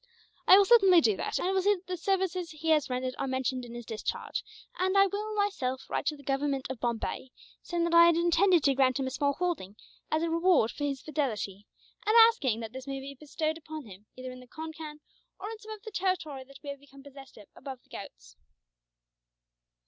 "I 0.47 0.57
will 0.57 0.65
certainly 0.65 0.99
do 0.99 1.15
that, 1.17 1.37
and 1.37 1.53
will 1.53 1.61
see 1.61 1.75
that 1.75 1.85
the 1.85 1.95
services 1.95 2.49
he 2.49 2.69
has 2.69 2.89
rendered 2.89 3.13
are 3.19 3.27
mentioned 3.27 3.63
in 3.65 3.75
his 3.75 3.85
discharge; 3.85 4.43
and 4.79 4.97
I 4.97 5.05
will, 5.05 5.35
myself, 5.35 5.83
write 5.91 6.07
to 6.07 6.17
the 6.17 6.23
Government 6.23 6.65
of 6.71 6.79
Bombay, 6.79 7.29
saying 7.61 7.83
that 7.83 7.93
I 7.93 8.07
had 8.07 8.15
intended 8.15 8.63
to 8.63 8.73
grant 8.73 8.97
him 8.99 9.05
a 9.05 9.11
small 9.11 9.33
holding, 9.33 9.75
as 10.09 10.23
a 10.23 10.29
reward 10.31 10.71
for 10.71 10.85
his 10.85 11.03
fidelity; 11.03 11.67
and 12.03 12.15
asking 12.27 12.61
that 12.61 12.73
this 12.73 12.87
may 12.87 12.99
be 12.99 13.13
bestowed 13.13 13.59
upon 13.59 13.85
him, 13.85 14.07
either 14.15 14.31
in 14.31 14.39
the 14.39 14.47
Concan, 14.47 15.01
or 15.39 15.51
in 15.51 15.59
some 15.59 15.71
of 15.73 15.83
the 15.83 15.91
territory 15.91 16.43
that 16.45 16.57
we 16.63 16.69
have 16.71 16.79
become 16.79 17.03
possessed 17.03 17.37
of 17.37 17.47
above 17.55 17.83
the 17.83 17.89
Ghauts." 17.89 18.35